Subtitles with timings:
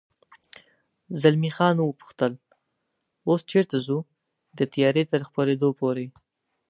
[1.21, 2.33] زلمی خان و پوښتل:
[3.27, 3.97] اوس چېرې ځو؟
[4.57, 6.07] د تیارې تر خپرېدو پورې.